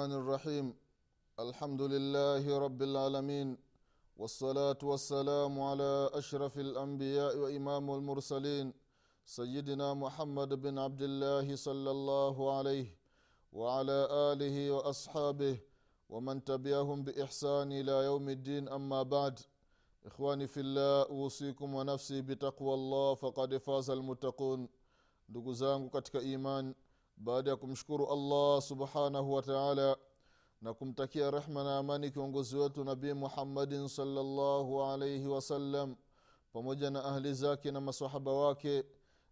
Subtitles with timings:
[0.00, 0.66] الرحمن الرحيم.
[1.44, 3.48] الحمد لله رب العالمين.
[4.16, 8.72] والصلاة والسلام على أشرف الأنبياء وإمام المرسلين.
[9.26, 12.88] سيدنا محمد بن عبد الله صلى الله عليه
[13.52, 13.98] وعلى
[14.32, 15.56] آله وأصحابه
[16.08, 18.68] ومن تبعهم بإحسان إلى يوم الدين.
[18.68, 19.36] أما بعد
[20.06, 24.68] إخواني في الله أوصيكم ونفسي بتقوى الله فقد فاز المتقون.
[25.28, 25.90] ndugu zangu
[26.34, 26.74] iman
[27.20, 29.96] baada ya kumshukuru allah subhanahu wa taala
[30.60, 35.96] na kumtakia rehma na amani kiongozi wetu nabii muhammadin salllahu alaihi wasallam
[36.52, 38.84] pamoja na ahli zake na masahaba wake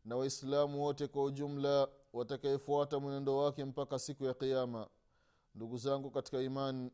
[0.05, 4.89] na waislamu wote kwa ujumla watakayefuata mwenendo wake mpaka siku ya qiama
[5.55, 6.91] ndugu zangu katika iman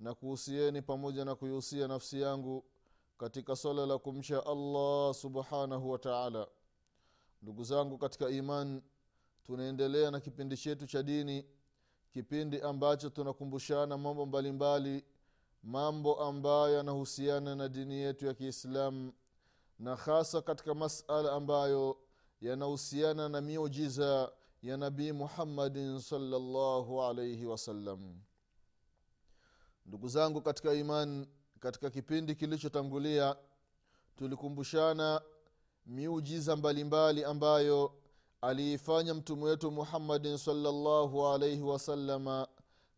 [0.00, 2.64] na kuhusieni pamoja na kuihusia nafsi yangu
[3.18, 6.46] katika swala la kumcha allah subhanahu wa taala.
[7.42, 8.82] Ndugu zangu katika iman
[9.44, 11.44] tunaendelea na kipindi chetu cha dini
[12.12, 15.04] kipindi ambacho tunakumbushana mambo mbalimbali
[15.62, 19.12] mambo ambayo yanahusiana na dini yetu ya kiislamu
[19.78, 21.98] na hasa katika masala ambayo
[22.40, 28.20] yanahusiana na miujiza ya nabii muhammadin salllahu alaihi wasallam.
[29.86, 31.26] Ndugu zangu katika iman
[31.60, 33.36] katika kipindi kilichotangulia
[34.16, 35.20] tulikumbushana
[35.86, 37.94] miujiza mbalimbali ambayo
[38.44, 42.48] aliifanya mtume wetu muhammadin salllahu alaihi wasalama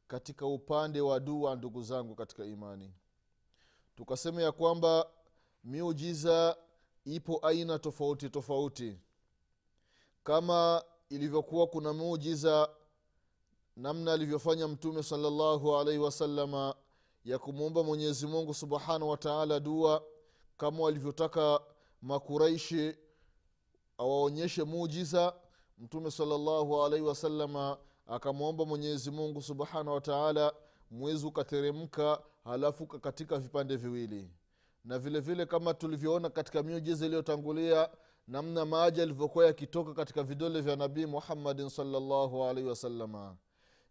[0.09, 2.93] katika upande wa dua ndugu zangu katika imani.
[3.97, 5.07] Tukasema ya kwamba
[5.65, 6.57] miujiza
[7.05, 8.99] ipo aina tofauti tofauti.
[10.25, 12.69] Kama ilivyokuwa kuna muujiza
[13.77, 16.75] namna alivyofanya mtume salllahu alaihi wasalama
[17.25, 20.05] ya kumwomba mwenyezi mungu subhanahu wataala dua
[20.57, 21.61] kama walivyotaka
[22.03, 22.95] makuraishi
[23.99, 25.35] awaonyeshe muujiza
[25.79, 30.53] mtume salllahu alaihi wasalama akamwomba mwenyezi mungu subhanahu wataala
[30.91, 34.31] mwezi ukateremka halafu katika vipande viwili.
[34.85, 37.91] Na vile vile kama tulivyoona katika miujiza iliyotangulia
[38.29, 43.37] namna maji alivyokuwa yakitoka katika vidole vya nabii muhammadin salllahu alaihi wasalama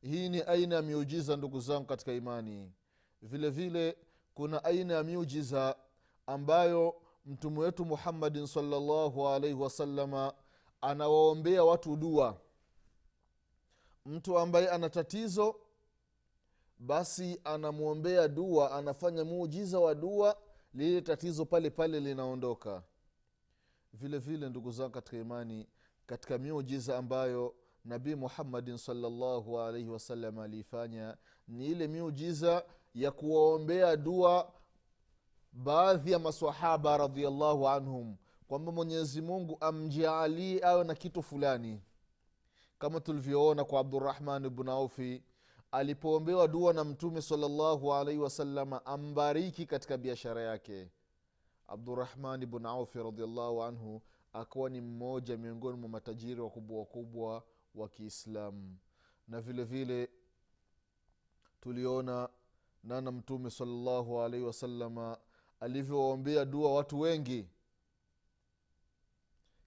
[0.02, 2.72] hii ni aina ya miujiza ndugu zangu katika imani.
[3.22, 3.98] Vile vile
[4.34, 5.76] kuna aina ya miujiza
[6.28, 10.34] ambayo mtume wetu muhammadin salllahu alaihi wasalama
[10.82, 12.42] anawaombea watu dua.
[14.06, 15.56] Mtu ambaye ana tatizo
[16.80, 20.38] basi anamwombea dua anafanya muujiza wa dua
[20.74, 22.84] lile tatizo pale pale linaondoka.
[23.94, 25.68] Vile vile ndugu zangu katika imani
[26.06, 27.56] katika miujiza ambayo
[27.86, 34.54] nabii muhammadin salllahu alaihi wasallam aliifanya ni ile miujiza ya kuwaombea dua
[35.56, 38.16] baadhi ya masahaba radiallahu anhum
[38.48, 41.82] kwamba mwenyezi mungu amjaalie awe na kitu fulani.
[42.80, 45.24] Kama tulivyoona kwa abdurahman bnu aufi
[45.72, 50.90] alipoombewa dua na mtume salllahu alaihi wasalama ambariki katika biashara yake.
[51.68, 54.02] Abdurahman bnu aufi radiallahu anhu
[54.34, 57.44] akawa ni mmoja miongoni mwa matajiri wakubwa wakubwa
[57.76, 58.78] wa kiislamu.
[59.28, 60.10] Na vile vile
[61.62, 62.30] tuliona
[62.84, 65.18] nana mtume salllahu alaihi wasalama
[65.60, 67.48] alivyowaombea dua watu wengi.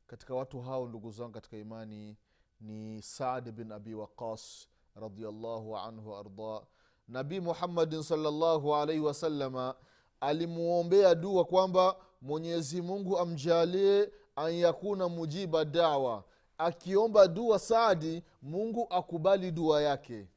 [0.06, 2.16] Katika watu hao ndugu zangu katika imani
[2.60, 6.62] ni saad bin abi waqas radiallahu anhu waardah
[7.08, 9.74] nabii muhammadin salllahu alaihi wasalama
[10.20, 16.24] alimwombea dua kwamba mwenyezi mungu amjalie an yakuna mujiba dawa.
[16.58, 20.28] Akiomba dua saadi mungu akubali dua yake.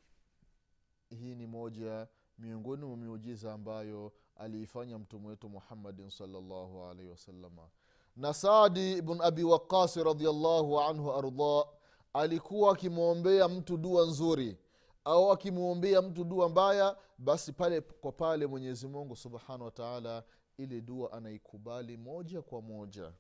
[1.09, 2.07] Hii ni moja
[2.37, 7.69] miongoni mwa miujiza ambayo aliifanya mtume wetu muhammadin salllahu alaihi wasalama
[8.15, 11.65] na saadi bn abi waqasi radiallahu anhu arda
[12.13, 14.57] alikuwa akimwombea mtu dua nzuri.
[15.05, 20.23] Au akimwombea mtu dua mbaya basi pale kwa pale mwenyezi mungu subhanahu wataala
[20.57, 23.13] ile dua anaikubali moja kwa moja.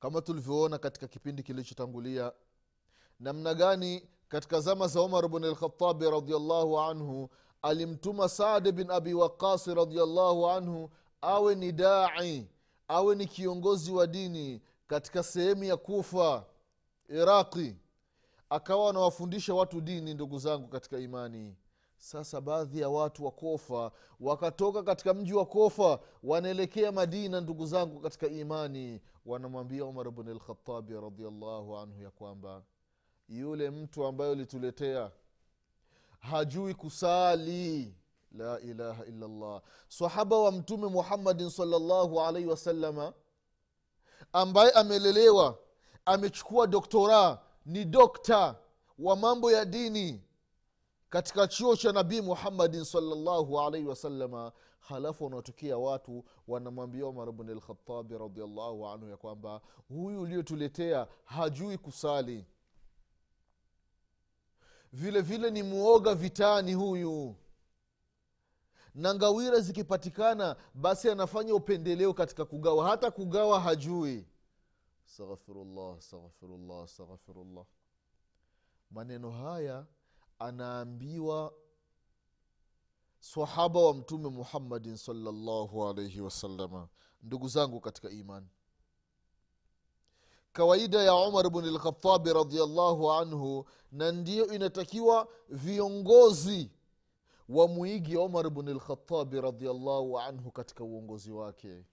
[0.00, 2.32] Kama tulivyoona katika kipindi kilichotangulia
[3.20, 7.30] namna gani katika zama za umar bn lkhatabi radiallahu anhu
[7.62, 12.48] alimtuma saadi bin abi waqasi radiallahu anhu awe ni dai
[12.88, 16.44] awe ni kiongozi wa dini katika sehemu ya kufa
[17.08, 17.76] iraqi.
[18.50, 21.56] Akawa anawafundisha watu dini ndugu zangu katika imani.
[21.96, 28.00] Sasa baadhi ya watu wa kofa wakatoka katika mji wa kofa wanaelekea madina ndugu zangu
[28.00, 29.00] katika imani.
[29.26, 32.62] Wanamwambia umar bn lkhatabi radiallahu anhu ya kwamba
[33.28, 35.10] yule mtu ambaye ulituletea
[36.22, 37.94] hajui kusali.
[38.32, 39.62] La ilaha illallah.
[39.88, 43.12] Sahaba wa mtume muhammadin salllahu alaihi wasalama
[44.32, 45.58] ambaye amelelewa
[46.04, 48.56] amechukua doktora ni dokta
[48.98, 50.22] wa mambo ya dini.
[51.10, 58.88] Katika chuo cha nabii muhammadin salllahu alaihi wasalama halafu wanaotokea watu wanamwambia umar bnlkhatabi radiallahu
[58.88, 62.46] anhu ya kwamba huyu uliotuletea hajui kusali
[64.92, 67.36] vile vile ni mwoga vitani huyu.
[68.94, 72.88] Na ngawira zikipatikana basi anafanya upendeleo katika kugawa.
[72.88, 74.26] Hata kugawa hajui.
[75.06, 77.64] Astaghfirullah astaghfirullah astaghfirullah.
[78.90, 79.86] Maneno haya
[80.38, 81.54] anaambiwa
[83.20, 86.88] sahaba wa mtume muhammadin salllahu alaihi wasalama
[87.22, 88.46] ndugu zangu katika imani
[90.52, 96.70] kawaida ya umar bni lkhatabi radiallahu anhu na ndiyo inatakiwa viongozi
[97.48, 101.84] wamwigi umar bni lkhatabi radiallahu anhu katika uongozi wake.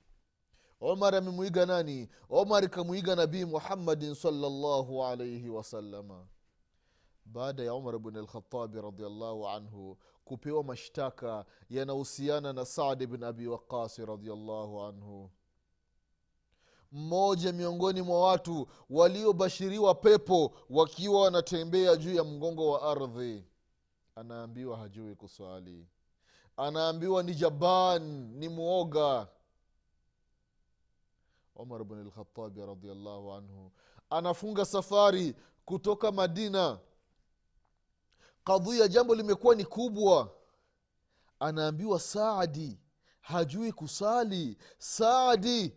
[0.82, 2.10] Umar amemwiga nani?
[2.30, 6.28] Umar kamwiga nabii muhammadin salllahu alaihi wasalama
[7.26, 14.06] baada ya umar bn lkhatabi radiallahu anhu kupewa mashtaka yanahusiana na sadi bn abi waqasi
[14.06, 15.30] radiallahu anhu
[16.92, 23.44] mmoja miongoni mwa watu waliobashiriwa pepo wakiwa wanatembea juu ya mgongo wa ardhi.
[24.16, 25.88] Anaambiwa hajui kuswali.
[26.58, 28.02] Anaambiwa ni jaban
[28.38, 29.28] ni mwoga
[31.56, 33.72] umar bn lkhatabi radiallahu anhu
[34.10, 35.36] anafunga safari
[35.66, 36.80] kutoka madina.
[38.44, 40.32] Kadhia jambo limekuwa ni kubwa.
[41.40, 42.78] Anaambiwa saadi
[43.22, 45.74] hajui kusali saadi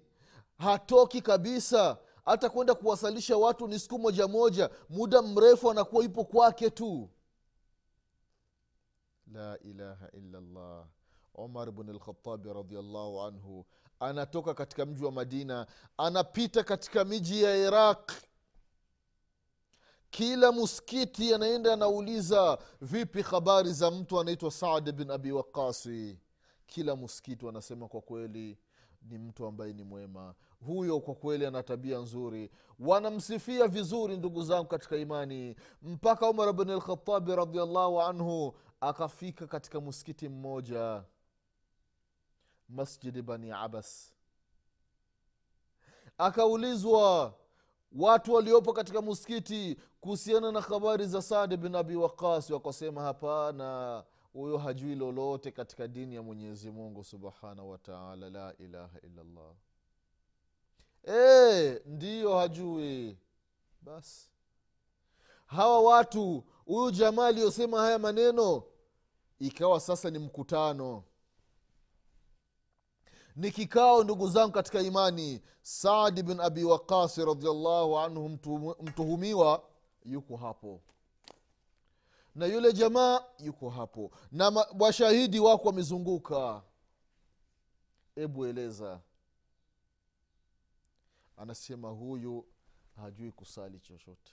[0.62, 1.98] hatoki kabisa.
[2.24, 4.70] Hata kwenda kuwasalisha watu ni siku moja moja.
[4.88, 7.10] Muda mrefu anakuwa ipo kwake tu.
[9.32, 10.86] La ilaha illallah.
[11.34, 13.66] Umar bn lkhatabi radiallahu anhu
[14.00, 15.66] anatoka katika mji wa madina
[15.96, 18.12] anapita katika miji ya iraq.
[20.10, 26.18] Kila muskiti anaenda anauliza vipi habari za mtu anaitwa saad bin abi waqasi
[26.66, 28.58] kila muskiti wanasema kwa kweli
[29.02, 30.34] ni mtu ambaye ni mwema
[30.66, 32.50] huyo kwa kweli ana tabia nzuri.
[32.78, 35.56] Wanamsifia vizuri ndugu zangu katika imani.
[35.82, 41.04] Mpaka umar bni lkhatabi radiallahu anhu akafika katika muskiti mmoja
[42.68, 44.12] masjidi bani abas
[46.18, 47.34] akaulizwa
[47.92, 54.58] watu waliopo katika muskiti kuhusiana na habari za sadi bin abi waqasi wakasema hapana huyo
[54.58, 59.52] hajui lolote katika dini ya mwenyezi mungu subhanahu wataala la ilaha illallah
[61.08, 63.18] e, ndiyo hajui.
[63.80, 64.28] Basi.
[65.46, 68.62] Hawa watu huyu jamaa aliyosema haya maneno
[69.38, 71.04] ikawa sasa ni mkutano.
[73.36, 75.42] Ni kikao ndugu zangu katika imani.
[75.62, 78.28] Saadi bin abi waqasi radiallahu anhu
[78.82, 79.62] mtuhumiwa
[80.04, 80.80] yuko hapo.
[82.34, 84.10] Na yule jamaa yuko hapo.
[84.32, 86.62] Na washahidi wako wamezunguka.
[88.16, 89.00] Ebu eleza
[91.42, 92.46] anasema huyu
[92.96, 94.32] hajui kusali chochote.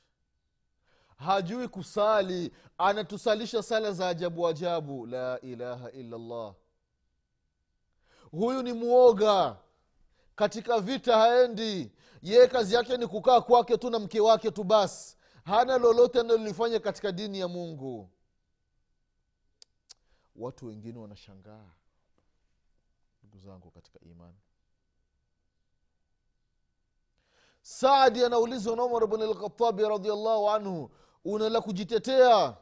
[1.18, 2.52] Hajui kusali.
[2.78, 5.06] Anatusalisha sala za ajabu ajabu.
[5.06, 6.56] La ilaha illallah.
[8.32, 9.58] Huyu ni mwoga
[10.36, 11.92] katika vita haendi.
[12.22, 16.80] Yeye kazi yake ni kukaa kwake tu na mke wake tu basi hana lolote analolifanya
[16.80, 18.10] katika dini ya mungu.
[20.36, 21.72] Watu wengine wanashangaa.
[23.24, 24.38] Ndugu zangu katika imani
[27.62, 30.92] saadi anaulizwa na umar bn lkhatabi radiallahu anhu
[31.26, 32.58] una la kujitetea?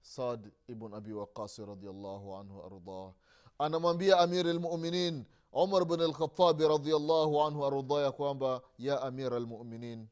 [0.00, 3.12] Sad ibn abi waqasi radiallahu anhu ardah
[3.58, 10.08] anamwambia amiri lmuminin umar bn lkhatabi radiallahu anhu ardah ya kwamba ya amira lmuminin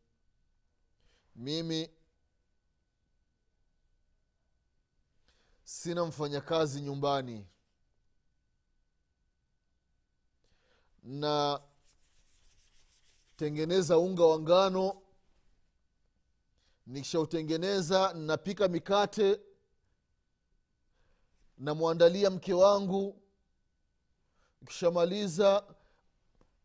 [1.37, 1.91] mimi
[5.65, 7.47] sina mfanyakazi nyumbani
[11.03, 11.61] na
[13.37, 15.03] tengeneza unga wa ngano
[16.87, 19.41] nikishautengeneza napika mikate
[21.59, 23.23] namwandalia mke wangu
[24.67, 25.65] kishamaliza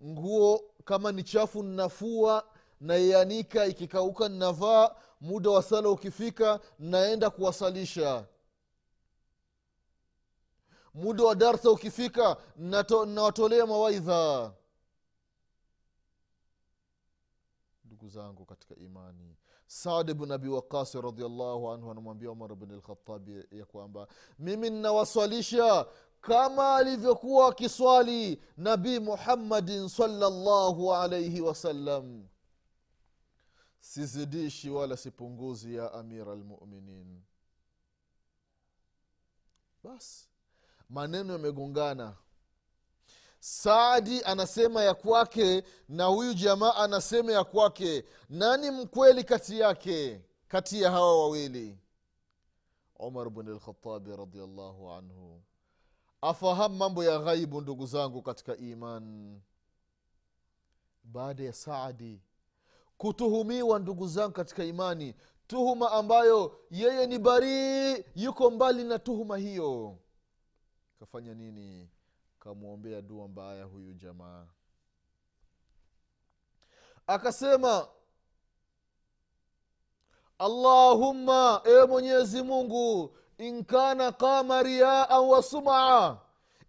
[0.03, 2.47] nguo kama ni chafu nnafua
[2.81, 8.25] naianika ikikauka ninavaa muda wa sala ukifika naenda kuwasalisha.
[10.93, 14.53] Muda wa darsa ukifika nnawatolea nawatolea mawaidha
[18.01, 19.35] ndugu zangu katika imani.
[19.67, 24.07] Saad bn abi waqasi radiallahu anhu anamwambia umar bn lkhatabi ya kwamba
[24.39, 25.85] mimi ninawaswalisha
[26.21, 32.27] kama alivyokuwa akiswali nabii muhammadin salllahu alaihi wasallam.
[33.79, 37.21] Sizidishi wala sipunguzi ya amira lmuminin
[39.83, 40.27] basi
[40.89, 42.15] maneno yamegongana
[43.43, 48.05] saadi anasema ya kwake na huyu jamaa anasema ya kwake.
[48.29, 51.77] Nani mkweli kati yake kati ya hawa wawili?
[52.99, 55.41] Umar bn lkhatabi radiallahu anhu.
[56.21, 59.39] Afahamu mambo ya ghaibu ndugu zangu katika iman.
[61.03, 62.21] Baada ya saadi
[62.97, 65.15] kutuhumiwa ndugu zangu katika imani
[65.47, 69.97] tuhuma ambayo yeye ni barii yuko mbali na tuhuma hiyo.
[70.99, 71.89] Kafanya nini
[72.43, 74.45] kamwombea dua mbaya huyu jamaa.
[77.07, 77.87] Akasema
[80.39, 86.17] allahumma e mwenyezi mungu inkana kama riaan wa sumaa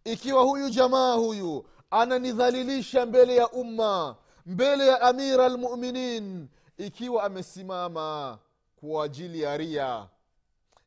[0.04, 6.48] ikiwa huyu jamaa huyu ananidhalilisha mbele ya umma mbele ya amira lmuminin
[6.78, 8.38] ikiwa amesimama
[8.76, 10.08] kwa ajili ya ria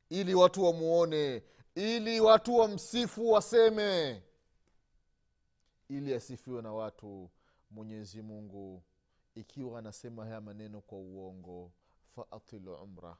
[0.09, 1.43] ili watu wamuone
[1.75, 4.21] ili watu wamsifu waseme
[5.89, 7.29] ili asifiwe na watu
[7.71, 8.83] mwenyezi mungu
[9.35, 11.71] ikiwa anasema haya maneno kwa uongo
[12.15, 13.17] faatilu umra.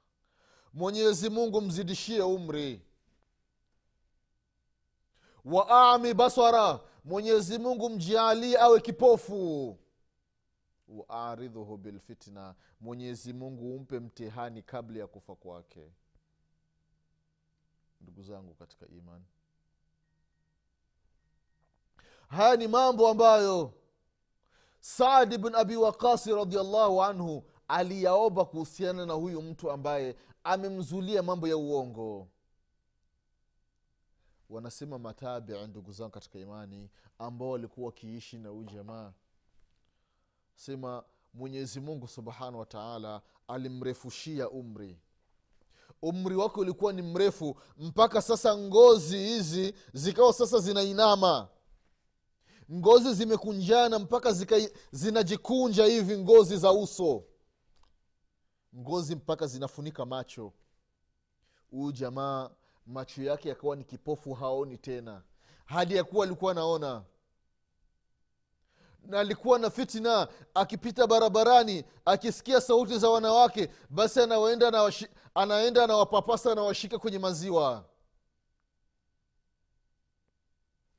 [0.74, 2.82] Mwenyezi mungu mzidishie umri.
[5.46, 9.78] Wa ami basara mwenyezi mungu mjaalie awe kipofu.
[10.88, 15.92] Waaridhuhu bilfitna mwenyezi mungu umpe mtihani kabla ya kufa kwake.
[18.02, 19.26] Ndugu zangu katika imani
[22.36, 23.74] haya ni mambo ambayo
[24.80, 31.58] saadi bn abi waqasi radiallahu anhu aliyaomba kuhusiana na huyu mtu ambaye amemzulia mambo ya
[31.58, 32.28] uongo.
[34.50, 36.90] Wanasema matabii ndugu zangu katika imani
[37.20, 39.14] ambao walikuwa wakiishi na huyu jamaa.
[40.56, 45.00] Sema mwenyezi mungu subhanahu wa taala alimrefushia umri.
[46.02, 51.48] Umri wake ulikuwa ni mrefu mpaka sasa ngozi hizi zikawa sasa zinainama
[52.72, 54.56] ngozi zimekunjana mpaka zika,
[54.92, 57.24] zinajikunja hivi ngozi za uso.
[58.78, 60.54] Ngozi mpaka zinafunika macho.
[61.72, 62.50] Huyu jamaa
[62.88, 65.22] macho yake yakawa ni kipofu haoni tena.
[65.66, 67.04] Hadi ya kuwa alikuwa anaona.
[69.04, 76.52] Na alikuwa na fitina akipita barabarani akisikia sauti za wanawake basi anaenda na washi, anawapapasa
[76.52, 77.86] anawashika kwenye maziwa.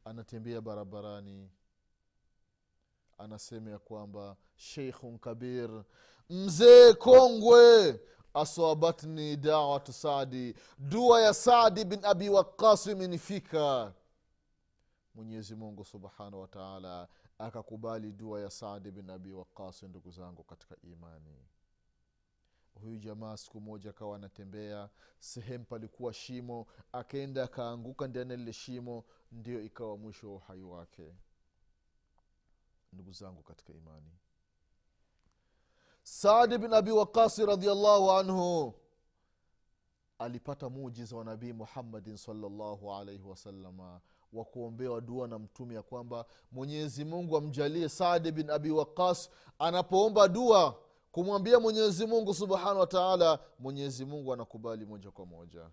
[0.05, 1.51] Anatembea barabarani
[3.19, 5.85] anasema ya kwamba sheikhun kabir
[6.31, 8.01] mzee kongwe
[8.35, 13.95] asabatni dawatu sadi dua ya sadi bin abi waqas imenifika.
[15.15, 17.09] Mwenyezi mungu subhanahu wataala
[17.39, 21.37] akakubali dua ya sadi bin abi waqas ndugu zangu katika imani.
[22.75, 24.89] Huyu jamaa siku moja akawa anatembea
[25.21, 31.15] sehemu palikuwa shimo akaenda akaanguka ndani ya lile shimo ndio ikawa mwisho wa uhai wake
[33.07, 34.11] ndugu zangu katika imani.
[36.03, 38.75] Saadi bin abi waqasi radiallahu anhu
[40.19, 44.01] alipata mujiza wa nabii muhammadin salllahu alaihi wasalama
[44.33, 50.29] wa kuombewa dua na mtume ya kwamba mwenyezi mungu amjalie saadi bin abi waqas anapoomba
[50.29, 50.83] dua
[51.13, 55.71] kumwambia mwenyezi mungu subhanahu wa taala mwenyezi mungu anakubali moja kwa moja.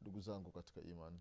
[0.00, 1.18] Ndugu zangu katika imani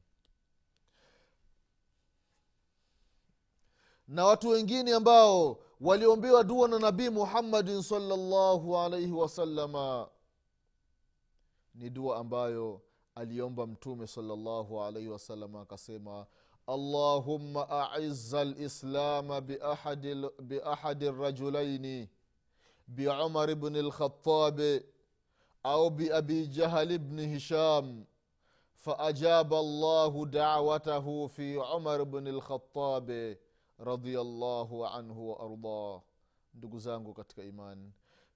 [4.07, 10.09] na watu wengine ambao waliombewa dua na nabii muhammadin salllahu alaihi wasalama
[11.75, 12.81] ni dua ambayo
[13.15, 16.25] aliomba mtume salllahu alaihi wasalama akasema
[16.67, 22.09] allahumma aiza lislama biahadi, rajulaini
[22.87, 24.85] biumar bni lkhatabi
[25.63, 28.05] au biabi jahali bni hisham
[28.75, 33.37] faajaba llahu dawatahu fi umar bni lkhatabi
[33.79, 36.01] radiallahu anhu waardah
[36.53, 37.91] ndugu zangu katika imani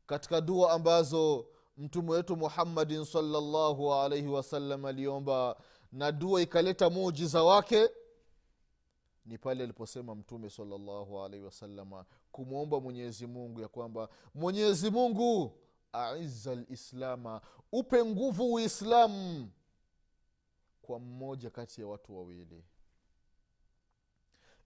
[0.05, 5.55] katika dua ambazo mtume wetu muhammadin salllahu alaihi wasallam aliomba
[5.91, 7.89] na dua ikaleta muujiza wake
[9.25, 15.51] ni pale aliposema mtume salllahu alaihi wasalama kumwomba mwenyezi mungu ya kwamba mwenyezi mungu
[15.93, 17.41] aiza lislama
[17.71, 19.49] upe nguvu uislamu
[20.81, 22.63] kwa mmoja kati ya watu wawili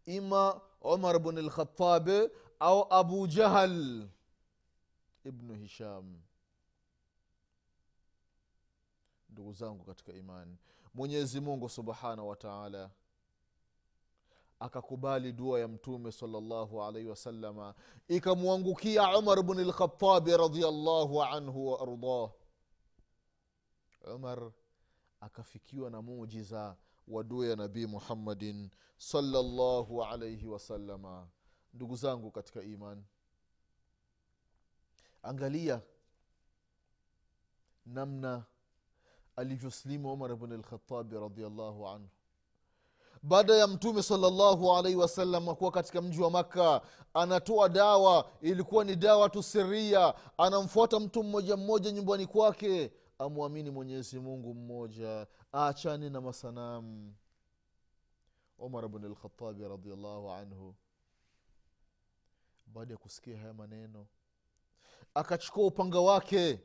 [0.06, 2.30] ima umar bn lkhatabi
[2.60, 4.08] au abu jahal
[5.26, 6.22] ibnu hisham.
[9.30, 10.58] Ndugu zangu katika imani
[10.94, 12.36] mwenyezi mungu subhanahu wa
[14.62, 17.74] akakubali dua ya mtume salllahu alaihi wasalama
[18.08, 22.30] ikamwangukia umar bni lkhatabi radiallahu anhu waardah
[24.16, 24.52] umar
[25.22, 26.76] akafikiwa na mujiza
[27.12, 31.28] wa dua ya nabii muhammadin salllahu alaihi wasalama
[31.74, 33.04] ndugu zangu katika iman
[35.24, 35.82] angalia
[37.86, 38.44] namna
[39.36, 42.10] alivyoslimu umar bn lkhatabi radiallahu anhu.
[43.24, 46.82] Baada ya mtume salllahu alaihi wasallam kuwa katika mji wa makka
[47.14, 52.92] anatoa dawa ilikuwa ni dawa tu siria anamfuata mtu mmoja mmoja nyumbani kwake
[53.26, 57.16] amwamini mwenyezi mungu mmoja aachane na masanamu.
[58.58, 60.76] Umar bn lkhatabi radiallahu anhu
[62.68, 64.08] baada ya kusikia haya maneno
[65.14, 66.60] akachukua upanga wake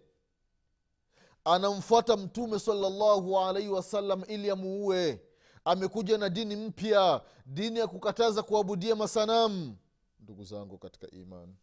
[1.44, 5.22] anamfuata mtume salllahu alaihi wasallam ili amuue.
[5.64, 9.76] Amekuja na dini mpya dini ya kukataza kuabudia masanamu.
[10.20, 11.56] Ndugu zangu katika imani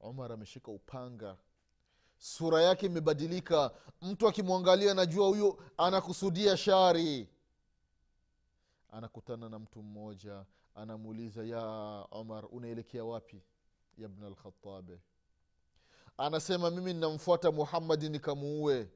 [0.00, 1.36] umar ameshika upanga
[2.22, 3.70] sura yake imebadilika.
[4.02, 7.28] Mtu akimwangalia najua huyo anakusudia shari.
[8.90, 11.62] Anakutana na mtu mmoja anamuuliza ya
[12.10, 13.42] omar unaelekea wapi
[13.98, 14.34] ya bna
[16.18, 18.88] anasema mimi ninamfuata muhammadi nikamuue.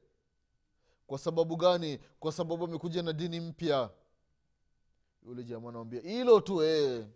[1.07, 1.99] Kwa sababu gani?
[2.19, 3.89] Kwa sababu amekuja na dini mpya.
[5.25, 7.07] Yule jamaa anamwambia hilo tu ee.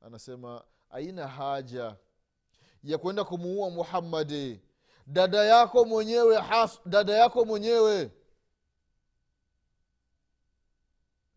[0.00, 1.96] anasema aina haja
[2.84, 4.60] ya kwenda kumuua muhammadi
[5.06, 8.10] dada yako mwenyewe has, dada yako mwenyewe.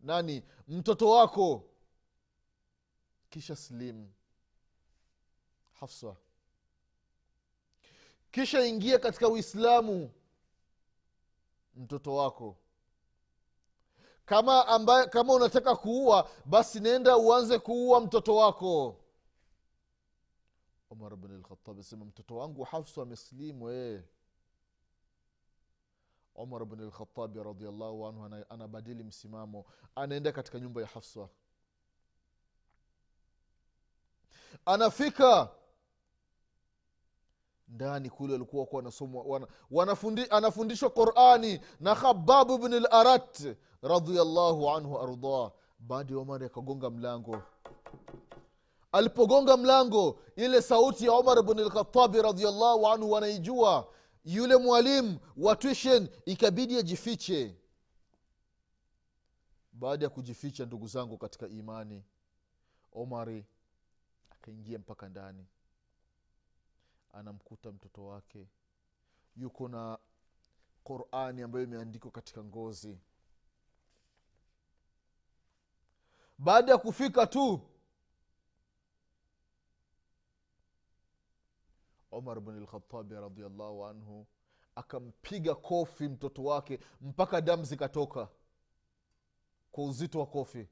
[0.00, 0.42] Nani?
[0.68, 1.64] Mtoto wako.
[3.30, 4.08] Kisha slim.
[5.80, 6.16] Hafsa.
[8.30, 10.10] Kisha ingia katika uislamu
[11.76, 12.56] mtoto wako.
[14.26, 18.96] Kama ambaye kama unataka kuua basi nenda uanze kuua mtoto wako
[20.90, 24.02] umar bn lkhatabi asema mtoto wangu hafsa ameslimu ee
[26.34, 29.64] umar bn lkhatabi radiallahu anhu anabadili msimamo.
[29.94, 31.28] Anaenda katika nyumba ya hafsa.
[34.66, 35.50] Anafika
[37.68, 44.98] ndani kule walikuwa wako wanasomwa wana, wanafundi, anafundishwa qurani na khababu bni larat radiallahu anhu
[45.00, 47.42] ardah baada ya umari akagonga mlango
[48.92, 53.92] alipogonga mlango ile sauti ya omar bn lkhatabi radiallahu anhu wanaijua
[54.24, 57.56] yule mwalimu wa tuition ikabidi ajifiche.
[59.72, 62.04] Baada ya kujificha ndugu zangu katika imani
[62.92, 63.46] omari
[64.30, 65.46] akaingia mpaka ndani.
[67.12, 68.46] Anamkuta mtoto wake
[69.36, 69.98] yuko na
[70.84, 72.98] qurani ambayo imeandikwa katika ngozi.
[76.38, 77.60] Baada ya kufika tu
[82.12, 84.26] umar bn lkhatabi radiallahu anhu
[84.74, 88.28] akampiga kofi mtoto wake mpaka damu zikatoka
[89.72, 90.68] kwa uzito wa kofi.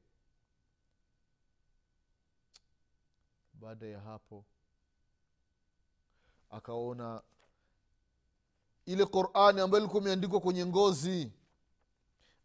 [3.53, 4.45] Baada ya hapo
[6.51, 7.23] akaona
[8.87, 11.33] ile qurani ambayo ilikuwa imeandikwa kwenye ngozi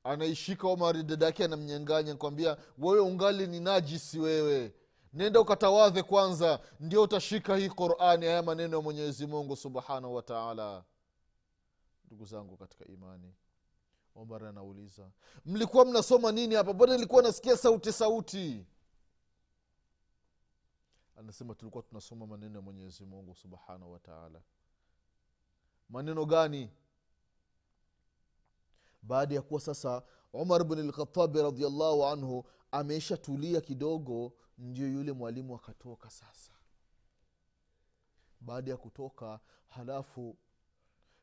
[0.04, 4.74] anaishika omari dada yake anamnyanganya kwambia wewe ungali ni najisi wewe
[5.14, 10.84] nenda ukatawadhe kwanza ndio utashika hii qurani haya maneno ya mwenyezi mungu subhanahu wataala
[12.06, 13.34] ndugu zangu katika imani
[14.16, 15.12] omar anauliza
[15.46, 16.74] mlikuwa mnasoma nini hapa?
[16.74, 18.66] Bwana nilikuwa nasikia sauti sauti?
[21.16, 24.42] Anasema tulikuwa tunasoma maneno ya mwenyezi mungu subhanahu wataala
[25.90, 26.70] maneno gani?
[29.02, 35.56] Baada ya kuwa sasa umar bn lkhatabi radiallahu anhu ameisha tulia kidogo ndio yule mwalimu
[35.56, 36.52] akatoka sasa.
[38.42, 40.38] Baada ya kutoka halafu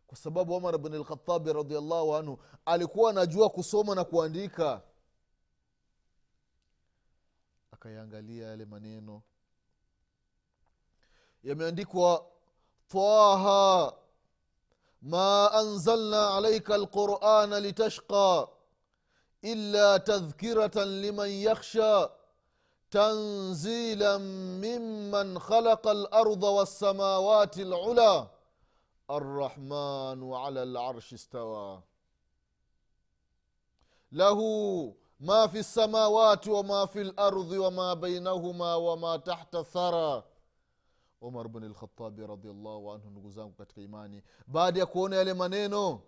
[0.06, 4.82] kwa sababu umar bn lkhatabi radiallahu anhu alikuwa anajua kusoma na kuandika
[7.72, 9.22] akayaangalia yale maneno.
[11.42, 12.26] Yameandikwa
[12.88, 13.92] taha
[15.02, 18.48] ma anzalna alaika lqurana litashqa
[19.42, 22.10] illa tadhkiratan liman yakhsha
[22.90, 28.28] tanzila ممن خلق الارض والسماوات العلى
[29.10, 31.82] الرحمن على العرش استوى
[34.12, 34.38] له
[35.20, 40.22] ما في السماوات وما في الارض وما بينهما وما تحت الثرى
[41.22, 46.00] umar bn lkhatabi radiallahu anhu ndugu zangu katika imani baada ya kuona yale maneno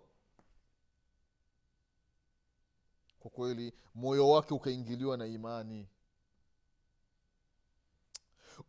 [3.19, 5.87] kwa kweli moyo wake ukaingiliwa na imani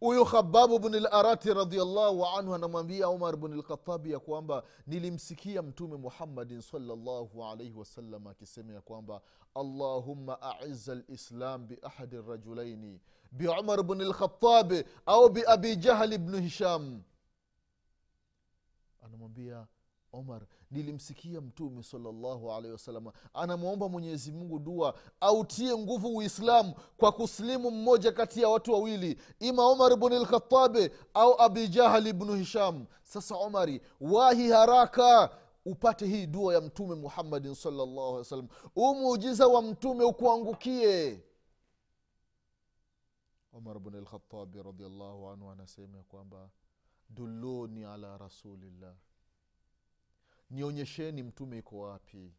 [0.01, 6.61] huyu khababu bni larati radiallahu anhu anamwambia umar bni lkhatabi ya kwamba nilimsikia mtume muhammadin
[6.61, 9.21] salllahu alaihi wasallam akisema ya kwamba
[9.55, 13.01] allahumma aiza lislam biahadi rajulaini
[13.33, 17.03] biumar bni lkhatabi au biabi jahli bnu hisham.
[19.03, 19.67] Anamwambia
[20.15, 27.71] omar nilimsikia mtume salllahu alaihi wasalama anamwomba mwenyezi mungu dua autie nguvu uislamu kwa kusilimu
[27.71, 32.87] mmoja kati ya watu wawili ima omar bni lkhatabi au abi jahali bnu hisham.
[33.03, 35.31] Sasa omari wahi haraka
[35.65, 38.49] upate hii dua ya mtume muhammadin salllahu alih wasallam.
[38.75, 41.21] Huu muujiza wa mtume ukuangukie.
[43.53, 46.51] Omar bni lkhatabi radiallahu anhu anasema kwamba
[47.11, 48.95] duluni ala rasulillah
[50.51, 52.33] nionyesheni mtume iko wapi.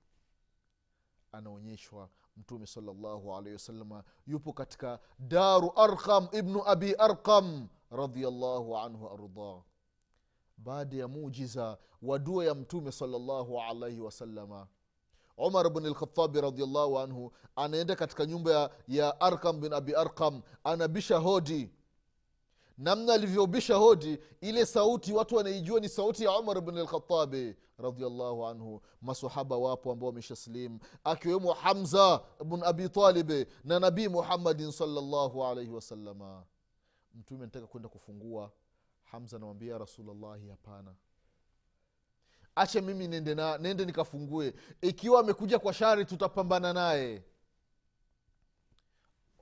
[1.32, 9.64] Anaonyeshwa mtume salllahu alaihi wasalama yupo katika daru arqam ibnu abi arqam radiallahu anhu ardah
[10.58, 14.68] baada ya mujiza wa dua ya mtume salllahu alaihi wasalama
[15.38, 21.18] umar bn lkhatabi radiallahu anhu anaenda katika nyumba ya, ya arkam bin abi arkam anabisha
[21.18, 21.72] hodi
[22.78, 28.82] namna alivyobisha hodi ile sauti watu wanaijua ni sauti ya umar bn lkhatabi radiallahu anhu.
[29.02, 36.44] Masahaba wapo ambao wameshaslim akiwemo hamza bn abi talibi na nabii muhammadin salllahu alaihi wasalama
[37.16, 38.52] mtume anataka kwenda kufungua.
[39.04, 40.96] Hamza anamwambia rasulllahi hapana.
[42.56, 44.54] Ache mimi nende, na, nende nikafungue.
[44.82, 47.24] Ikiwa amekuja kwa shari tutapambana naye.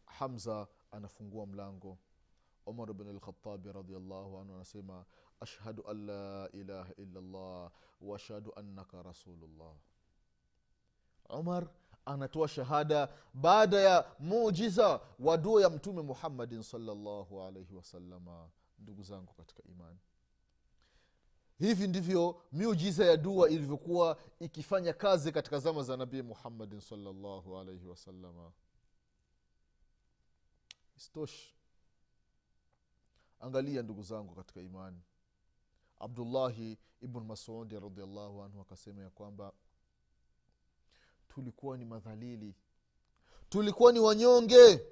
[0.05, 1.97] Hamza anafungua mlango
[2.65, 5.05] umar bn lkhatabi radiallahu anhu anasema
[5.39, 7.71] ashhadu an la ilaha illa llah
[8.01, 9.75] waashhadu annaka rasulullah.
[11.29, 11.67] Umar
[12.05, 18.49] anatoa shahada baada ya mujiza wa dua ya mtume muhammadin salllahu alaihi wasalama
[18.79, 19.99] ndugu zangu katika imani
[21.59, 27.85] hivi ndivyo miujiza ya dua ilivyokuwa ikifanya kazi katika zama za nabii muhammadin salllahu alaihi
[27.87, 28.51] wasalama
[30.97, 31.55] istoshi
[33.43, 35.01] angalia ndugu zangu katika imani.
[35.99, 39.53] Abdullahi ibn masudi radiallahu anhu akasema ya kwamba
[41.29, 42.55] tulikuwa ni madhalili.
[43.49, 44.87] Tulikuwa ni wanyonge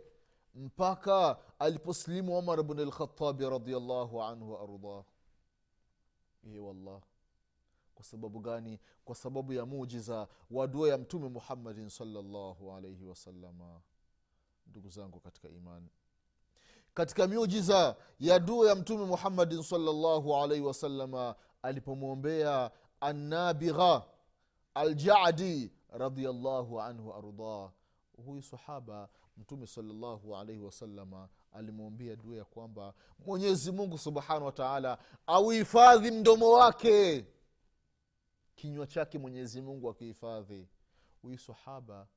[0.56, 5.04] mpaka aliposlimu umar bn lkhatabi radiallahu anhu waardah
[6.44, 7.02] ye wallah
[7.96, 8.80] kwa sababu gani?
[9.06, 13.82] Kwa sababu ya mujiza wa dua ya mtume muhammadin salllahu alaihi wasalama
[14.68, 15.90] ndugu zangu katika imani
[16.94, 24.04] katika miujiza ya dua ya mtume muhammadin salllahu alaihi wasalama alipomwombea annabigha
[24.74, 27.72] aljadi radiallahu anhu ardah
[28.26, 32.94] huyu sahaba mtume salllahu alaihi wasalama alimwombea dua ya kwamba
[33.26, 37.26] mwenyezi mungu subhanahu wa taala auhifadhi mdomo wake.
[38.56, 40.68] Kinywa chake mwenyezi mungu akihifadhi.
[41.22, 42.08] Huyu sahaba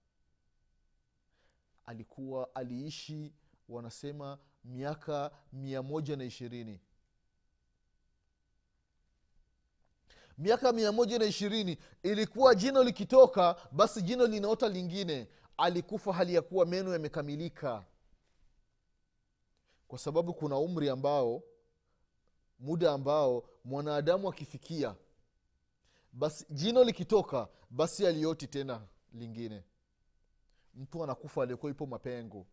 [1.87, 3.35] alikuwa aliishi
[3.69, 6.81] wanasema miaka mia moja na ishirini.
[10.39, 15.29] Miaka mia moja na ishirini ilikuwa jino likitoka basi jino linaota lingine.
[15.57, 17.85] Alikufa hali ya kuwa meno yamekamilika.
[19.89, 21.43] Kwa sababu kuna umri ambao
[22.59, 24.95] muda ambao mwanadamu akifikia
[26.13, 29.65] basi jino likitoka basi alioti tena lingine.
[30.75, 32.47] Mtu anakufa aliyekuwa ipo mapengo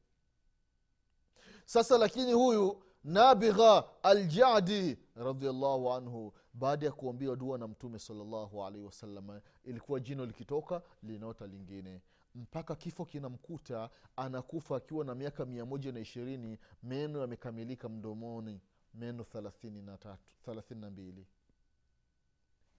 [1.72, 8.86] sasa lakini huyu nabigha aljadi radiallahu anhu baada ya kuambiwa dua na mtume salllahu alaihi
[8.86, 12.02] wasallam ilikuwa jino likitoka linaota lingine.
[12.36, 18.62] Mpaka kifo kinamkuta anakufa akiwa na miaka mia moja na ishirini meno yamekamilika mdomoni.
[18.94, 19.98] Meno thelathini
[20.46, 21.28] thelathini na mbili.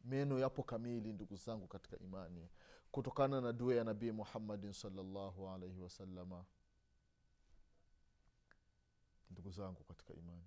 [0.05, 2.49] Meno yapo kamili ndugu zangu katika imani.
[2.91, 6.45] Kutokana na dua ya nabii muhammadin salllahu alaihi wasalama
[9.43, 10.45] ndugu zangu katika imani.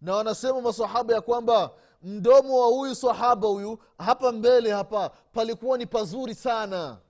[0.00, 5.86] Na wanasema masahaba ya kwamba mdomo wa huyu sahaba huyu hapa mbele hapa palikuwa ni
[5.86, 7.00] pazuri sana.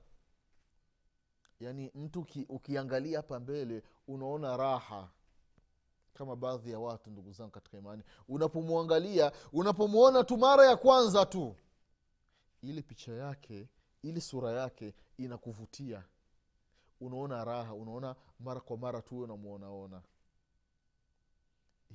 [1.60, 5.08] Yaani mtu ki, ukiangalia hapa mbele unaona raha
[6.14, 8.02] kama baadhi ya watu ndugu zangu katika imani.
[8.28, 11.56] Unapomwangalia unapomwona tu mara ya kwanza tu
[12.62, 13.68] ile picha yake
[14.02, 16.04] ili sura yake inakuvutia.
[17.00, 20.02] Unaona raha unaona mara kwa mara tu unamwonaona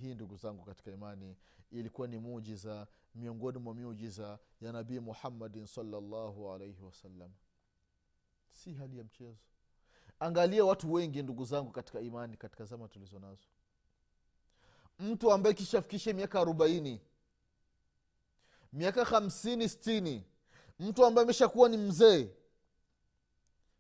[0.02, 1.36] hii ndugu zangu katika imani
[1.72, 7.32] ilikuwa ni mujiza miongoni mwa miujiza ya nabii muhammadin salllahu alaihi wasallam
[8.52, 9.38] si hali ya mchezo.
[10.20, 13.48] Angalia watu wengi ndugu zangu katika imani katika zama tulizo nazo.
[15.00, 17.02] Mtu ambaye kishafikisha miaka arobaini
[18.74, 20.24] miaka hamsini stini
[20.80, 22.30] mtu ambaye ameshakuwa ni mzee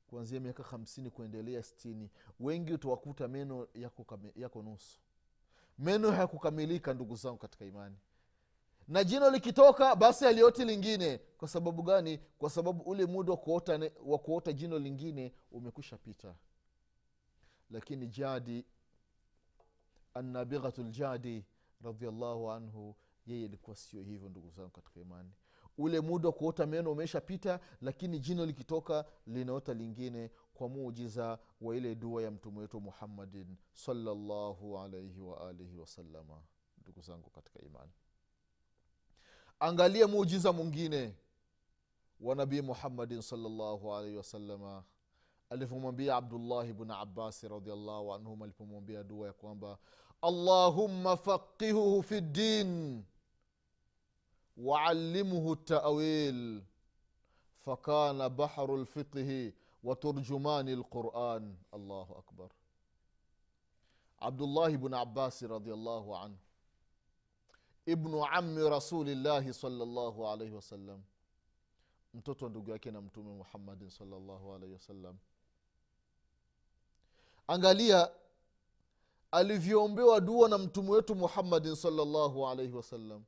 [0.08, 5.00] kuanzia miaka hamsini kuendelea stini wengi utawakuta meno yako, yako nusu
[5.80, 7.96] meno hayakukamilika ndugu zangu katika imani.
[8.88, 11.18] Na jino likitoka basi alioti lingine.
[11.18, 12.18] Kwa sababu gani?
[12.18, 16.36] Kwa sababu ule muda wa kuota, wa kuota jino lingine umekwisha pita.
[17.72, 18.66] Lakini jadi
[20.14, 21.46] anabighatu ljadi
[21.84, 25.32] radiallahu anhu yeye ilikuwa sio hivyo ndugu zangu katika imani
[25.78, 31.96] ule muda wa kuota meno umeshapita lakini jino likitoka linaota lingine kwa muujiza wa ile
[31.96, 36.42] dua ya mtume wetu muhammadin salallahu alaihi waalihi wasalama
[36.82, 37.92] ndugu zangu katika imani
[39.60, 41.16] angalia muujiza mwingine
[42.20, 44.84] wa nabii muhammadin salallahu alaihi wasalama
[45.50, 49.78] alivyomwambia abdullahi bnu abasi radiallahu anhum alipomwambia dua ya kwamba
[50.22, 53.04] allahumma faqihuhu fi ddin
[54.58, 56.64] وعلمه التأويل
[57.66, 62.52] فكان بحر الفقه وترجمان القرآن الله أكبر
[64.22, 66.38] عبد الله بن عباس رضي الله عنه
[67.90, 71.02] ابن عم رسول الله صلى الله عليه وسلم
[72.14, 75.18] mtoto ndugu yake na mtume muhammadin salllahu alaihi wasallam
[77.48, 78.12] angalia
[79.32, 83.24] alivyoombewa dua na mtume wetu muhammadin salllahu alaihi wasallam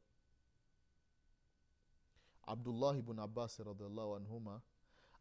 [2.49, 4.61] abdullahi bnu abasi radiallahu anhuma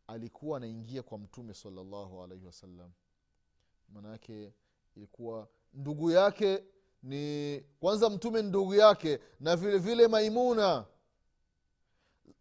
[0.07, 2.91] alikuwa anaingia kwa mtume salllahu alaihi wasallam
[3.88, 4.53] maanayake
[4.97, 6.64] ilikuwa ndugu yake
[7.03, 10.87] ni kwanza mtume ndugu yake na vile vile maimuna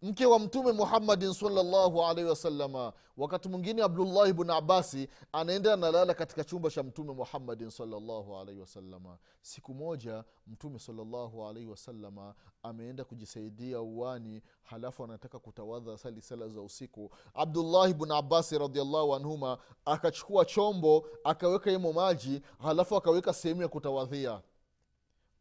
[0.01, 6.43] mke wa mtume muhammadin salllahu alaihi wasalama wakati mwingine abdullahi bnu abasi anaenda analala katika
[6.43, 13.81] chumba cha mtume muhammadin salllahu alaihi wasalama siku moja mtume salllahu alaihi wasalama ameenda kujisaidia
[13.81, 17.11] uwani halafu anataka kutawadha sali sala za usiku.
[17.33, 24.41] Abdullahi bnu abasi radiallahu anhuma akachukua chombo akaweka imo maji halafu akaweka sehemu ya kutawadhia.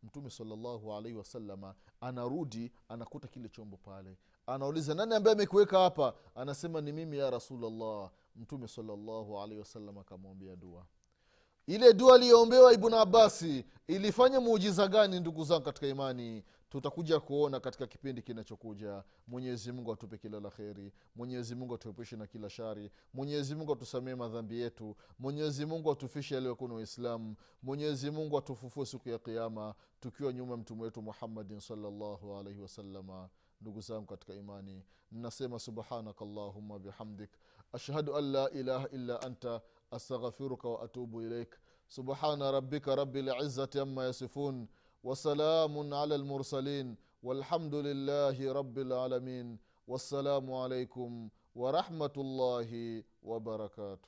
[0.02, 6.14] Mtume salllahu alaihi wasalama anarudi anakuta kile chombo pale anauliza nani ambaye amekuweka hapa?
[6.34, 10.86] Anasema ni mimi ya rasulllah mtume salllahu alaihi wasallam akamwambia dua.
[11.66, 16.44] Ile dua aliyoombewa ibnu abasi ilifanya muujiza gani ndugu zangu katika imani?
[16.70, 19.04] Tutakuja kuona katika kipindi kinachokuja.
[19.26, 20.92] Mwenyezi mungu atupe kila la kheri.
[21.16, 22.90] Mwenyezi mungu atuepushe na kila shari.
[23.14, 24.96] Mwenyezi mungu atusamee madhambi yetu.
[25.18, 31.02] Mwenyezi mungu atufishe aliyokuna waislamu mwenyezi atufufue siku ya kiama tukiwa nyuma ya mtume wetu
[31.02, 33.28] muhammadin salllahu alaihi wasalama
[33.61, 37.29] ndugu zangu katika imani nasema subhanaka allahumma bihamdik
[37.73, 41.55] ashhadu an la ilaha illa anta astaghfiruka wa atubu ilaik
[41.87, 44.67] subhana rabbika rabi lizati ama yasifun
[45.03, 49.57] وسلام على المرسلين والحمد لله رب العالمين
[49.87, 54.07] والسلام عليكم ورحمه الله وبركاته